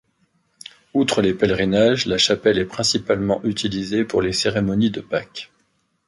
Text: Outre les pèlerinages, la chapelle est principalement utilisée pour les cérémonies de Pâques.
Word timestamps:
Outre 0.95 1.21
les 1.21 1.35
pèlerinages, 1.35 2.07
la 2.07 2.17
chapelle 2.17 2.57
est 2.57 2.65
principalement 2.65 3.39
utilisée 3.43 4.03
pour 4.03 4.23
les 4.23 4.33
cérémonies 4.33 4.89
de 4.89 4.99
Pâques. 4.99 5.51